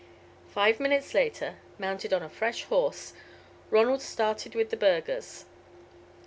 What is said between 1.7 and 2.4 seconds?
mounted on a